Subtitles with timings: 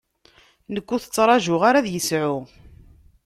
[0.73, 2.35] Nekk ur t-ttraǧuɣ ara ad yesɛu.